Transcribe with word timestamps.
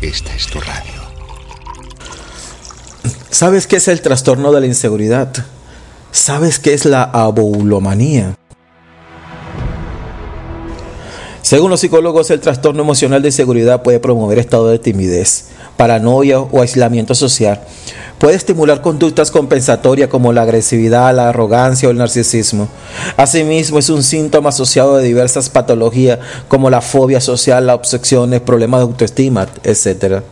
Esta 0.00 0.34
es 0.34 0.46
tu 0.46 0.60
radio. 0.60 0.92
¿Sabes 3.30 3.66
qué 3.66 3.76
es 3.76 3.88
el 3.88 4.00
trastorno 4.00 4.52
de 4.52 4.60
la 4.60 4.66
inseguridad? 4.66 5.32
¿Sabes 6.10 6.58
qué 6.58 6.74
es 6.74 6.84
la 6.84 7.02
aboulomanía? 7.04 8.34
Según 11.42 11.70
los 11.70 11.80
psicólogos, 11.80 12.30
el 12.30 12.40
trastorno 12.40 12.82
emocional 12.82 13.22
de 13.22 13.28
inseguridad 13.28 13.82
puede 13.82 14.00
promover 14.00 14.38
estado 14.38 14.68
de 14.68 14.78
timidez, 14.78 15.46
paranoia 15.78 16.40
o 16.40 16.60
aislamiento 16.60 17.14
social. 17.14 17.60
Puede 18.18 18.34
estimular 18.34 18.82
conductas 18.82 19.30
compensatorias 19.30 20.10
como 20.10 20.32
la 20.32 20.42
agresividad, 20.42 21.14
la 21.14 21.28
arrogancia 21.28 21.88
o 21.88 21.92
el 21.92 21.98
narcisismo. 21.98 22.68
Asimismo, 23.16 23.78
es 23.78 23.88
un 23.88 24.02
síntoma 24.02 24.48
asociado 24.48 24.96
de 24.96 25.04
diversas 25.04 25.48
patologías 25.48 26.18
como 26.48 26.68
la 26.68 26.80
fobia 26.80 27.20
social, 27.20 27.66
las 27.68 27.76
obsesiones, 27.76 28.40
problemas 28.40 28.80
de 28.80 28.86
autoestima, 28.86 29.46
etc. 29.62 30.22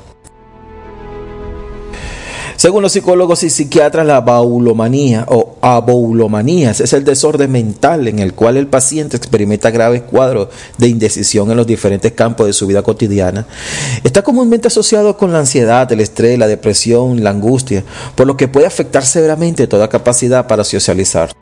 Según 2.56 2.83
los 2.83 2.92
psicólogos 2.92 3.42
y 3.42 3.51
psiquiatras, 3.51 4.06
la 4.06 4.23
baulomanía 4.23 5.27
o 5.28 5.56
aboulomanía 5.60 6.70
es 6.70 6.92
el 6.95 7.05
desorden 7.05 7.52
mental 7.52 8.09
en 8.09 8.19
el 8.19 8.33
cual 8.33 8.56
el 8.56 8.66
paciente 8.66 9.16
experimenta 9.16 9.70
graves 9.70 10.02
cuadros 10.02 10.48
de 10.78 10.88
indecisión 10.88 11.50
en 11.50 11.59
los 11.59 11.66
diferentes 11.66 12.12
campos 12.12 12.47
de 12.47 12.55
su 12.55 12.66
vida 12.66 12.83
cotidiana. 12.83 13.47
Está 14.05 14.23
comúnmente 14.23 14.69
asociado 14.69 15.19
con 15.19 15.33
la 15.33 15.41
ansiedad, 15.41 15.91
el 15.92 16.00
estrés, 16.00 16.38
la 16.38 16.47
depresión, 16.47 17.23
la 17.23 17.30
angustia, 17.30 17.84
por 18.14 18.27
lo 18.27 18.38
que 18.38 18.48
puede 18.48 18.66
afectar 18.66 19.05
severamente 19.05 19.66
toda 19.66 19.88
capacidad 19.88 20.47
para 20.47 20.64
socializar. 20.64 21.33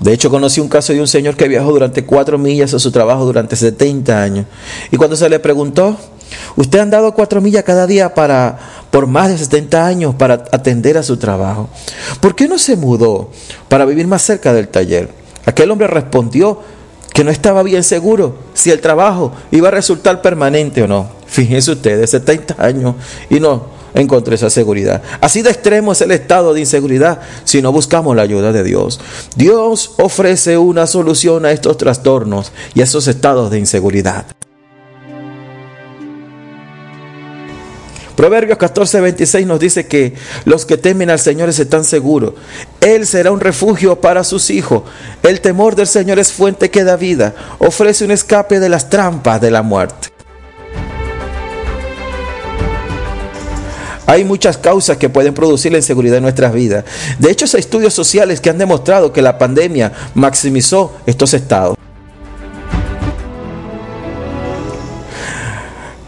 De 0.00 0.12
hecho, 0.12 0.30
conocí 0.30 0.60
un 0.60 0.68
caso 0.68 0.92
de 0.92 1.00
un 1.00 1.06
señor 1.06 1.36
que 1.36 1.46
viajó 1.46 1.70
durante 1.70 2.04
cuatro 2.04 2.36
millas 2.36 2.74
a 2.74 2.80
su 2.80 2.90
trabajo 2.90 3.24
durante 3.24 3.54
70 3.54 4.20
años. 4.20 4.46
Y 4.90 4.96
cuando 4.96 5.14
se 5.14 5.28
le 5.28 5.38
preguntó 5.38 5.96
Usted 6.56 6.78
ha 6.78 6.82
andado 6.82 7.14
cuatro 7.14 7.40
millas 7.40 7.64
cada 7.64 7.86
día 7.86 8.14
para, 8.14 8.58
por 8.90 9.06
más 9.06 9.28
de 9.28 9.38
70 9.38 9.86
años 9.86 10.14
para 10.14 10.34
atender 10.52 10.98
a 10.98 11.02
su 11.02 11.16
trabajo. 11.16 11.68
¿Por 12.20 12.34
qué 12.34 12.48
no 12.48 12.58
se 12.58 12.76
mudó 12.76 13.30
para 13.68 13.84
vivir 13.84 14.06
más 14.06 14.22
cerca 14.22 14.52
del 14.52 14.68
taller? 14.68 15.10
Aquel 15.46 15.70
hombre 15.70 15.86
respondió 15.86 16.60
que 17.12 17.24
no 17.24 17.30
estaba 17.30 17.62
bien 17.62 17.84
seguro 17.84 18.36
si 18.54 18.70
el 18.70 18.80
trabajo 18.80 19.32
iba 19.50 19.68
a 19.68 19.72
resultar 19.72 20.22
permanente 20.22 20.82
o 20.82 20.88
no. 20.88 21.10
Fíjense 21.26 21.72
ustedes, 21.72 22.10
70 22.10 22.56
años 22.58 22.94
y 23.30 23.40
no 23.40 23.82
encontré 23.94 24.34
esa 24.34 24.50
seguridad. 24.50 25.02
Así 25.20 25.42
de 25.42 25.50
extremo 25.50 25.92
es 25.92 26.00
el 26.00 26.12
estado 26.12 26.54
de 26.54 26.60
inseguridad 26.60 27.20
si 27.44 27.62
no 27.62 27.72
buscamos 27.72 28.16
la 28.16 28.22
ayuda 28.22 28.52
de 28.52 28.62
Dios. 28.62 29.00
Dios 29.36 29.92
ofrece 29.98 30.58
una 30.58 30.86
solución 30.86 31.44
a 31.44 31.52
estos 31.52 31.76
trastornos 31.76 32.52
y 32.74 32.80
a 32.80 32.84
esos 32.84 33.08
estados 33.08 33.50
de 33.50 33.58
inseguridad. 33.58 34.26
Proverbios 38.16 38.58
14, 38.58 39.00
26 39.00 39.46
nos 39.46 39.58
dice 39.58 39.86
que 39.86 40.14
los 40.44 40.66
que 40.66 40.76
temen 40.76 41.10
al 41.10 41.18
Señor 41.18 41.48
están 41.48 41.84
seguros. 41.84 42.34
Él 42.80 43.06
será 43.06 43.32
un 43.32 43.40
refugio 43.40 44.00
para 44.00 44.24
sus 44.24 44.50
hijos. 44.50 44.82
El 45.22 45.40
temor 45.40 45.76
del 45.76 45.86
Señor 45.86 46.18
es 46.18 46.32
fuente 46.32 46.70
que 46.70 46.84
da 46.84 46.96
vida. 46.96 47.34
Ofrece 47.58 48.04
un 48.04 48.10
escape 48.10 48.60
de 48.60 48.68
las 48.68 48.90
trampas 48.90 49.40
de 49.40 49.50
la 49.50 49.62
muerte. 49.62 50.08
Hay 54.06 54.24
muchas 54.24 54.58
causas 54.58 54.98
que 54.98 55.08
pueden 55.08 55.32
producir 55.32 55.72
la 55.72 55.78
inseguridad 55.78 56.18
en 56.18 56.24
nuestras 56.24 56.52
vidas. 56.52 56.84
De 57.18 57.30
hecho, 57.30 57.46
hay 57.50 57.60
estudios 57.60 57.94
sociales 57.94 58.40
que 58.40 58.50
han 58.50 58.58
demostrado 58.58 59.12
que 59.12 59.22
la 59.22 59.38
pandemia 59.38 59.92
maximizó 60.14 60.92
estos 61.06 61.32
estados. 61.32 61.76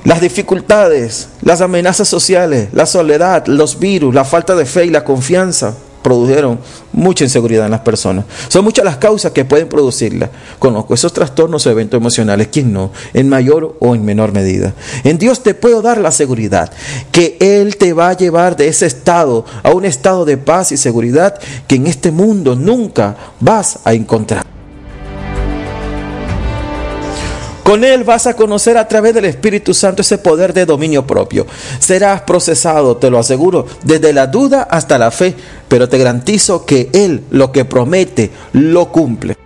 Las 0.04 0.20
dificultades, 0.20 1.28
las 1.40 1.62
amenazas 1.62 2.08
sociales, 2.08 2.68
la 2.72 2.84
soledad, 2.84 3.46
los 3.46 3.78
virus, 3.78 4.14
la 4.14 4.26
falta 4.26 4.54
de 4.54 4.66
fe 4.66 4.84
y 4.84 4.90
la 4.90 5.02
confianza 5.02 5.74
produjeron 6.02 6.58
mucha 6.92 7.24
inseguridad 7.24 7.64
en 7.64 7.70
las 7.70 7.80
personas. 7.80 8.26
Son 8.48 8.62
muchas 8.62 8.84
las 8.84 8.98
causas 8.98 9.32
que 9.32 9.46
pueden 9.46 9.66
producirla. 9.66 10.30
Conozco 10.58 10.92
esos 10.92 11.14
trastornos 11.14 11.66
o 11.66 11.70
eventos 11.70 11.98
emocionales, 11.98 12.48
¿quién 12.52 12.74
no? 12.74 12.92
En 13.14 13.30
mayor 13.30 13.76
o 13.80 13.94
en 13.94 14.04
menor 14.04 14.32
medida. 14.32 14.74
En 15.04 15.16
Dios 15.16 15.42
te 15.42 15.54
puedo 15.54 15.80
dar 15.80 15.96
la 15.96 16.12
seguridad 16.12 16.70
que 17.10 17.38
Él 17.40 17.78
te 17.78 17.94
va 17.94 18.10
a 18.10 18.16
llevar 18.16 18.56
de 18.56 18.68
ese 18.68 18.84
estado 18.84 19.46
a 19.62 19.70
un 19.70 19.86
estado 19.86 20.26
de 20.26 20.36
paz 20.36 20.70
y 20.70 20.76
seguridad 20.76 21.40
que 21.66 21.76
en 21.76 21.86
este 21.86 22.10
mundo 22.10 22.54
nunca 22.54 23.16
vas 23.40 23.78
a 23.84 23.94
encontrar. 23.94 24.53
Con 27.74 27.82
Él 27.82 28.04
vas 28.04 28.28
a 28.28 28.34
conocer 28.34 28.78
a 28.78 28.86
través 28.86 29.14
del 29.14 29.24
Espíritu 29.24 29.74
Santo 29.74 30.02
ese 30.02 30.16
poder 30.18 30.54
de 30.54 30.64
dominio 30.64 31.04
propio. 31.04 31.44
Serás 31.80 32.20
procesado, 32.20 32.98
te 32.98 33.10
lo 33.10 33.18
aseguro, 33.18 33.66
desde 33.82 34.12
la 34.12 34.28
duda 34.28 34.62
hasta 34.62 34.96
la 34.96 35.10
fe, 35.10 35.34
pero 35.66 35.88
te 35.88 35.98
garantizo 35.98 36.66
que 36.66 36.88
Él 36.92 37.24
lo 37.32 37.50
que 37.50 37.64
promete 37.64 38.30
lo 38.52 38.92
cumple. 38.92 39.36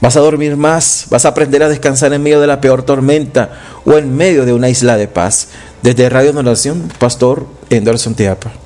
Vas 0.00 0.16
a 0.16 0.20
dormir 0.20 0.56
más, 0.56 1.06
vas 1.10 1.24
a 1.24 1.28
aprender 1.28 1.62
a 1.62 1.68
descansar 1.68 2.12
en 2.12 2.24
medio 2.24 2.40
de 2.40 2.48
la 2.48 2.60
peor 2.60 2.82
tormenta 2.82 3.50
o 3.84 3.96
en 3.96 4.12
medio 4.12 4.44
de 4.44 4.54
una 4.54 4.70
isla 4.70 4.96
de 4.96 5.06
paz. 5.06 5.50
Desde 5.82 6.08
Radio 6.08 6.32
Nación, 6.42 6.90
Pastor 6.98 7.46
Anderson 7.70 8.16
Tiapa. 8.16 8.63